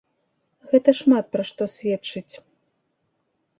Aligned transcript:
Гэта 0.71 0.89
шмат 1.01 1.29
пра 1.37 1.43
што 1.51 1.69
сведчыць. 1.75 2.33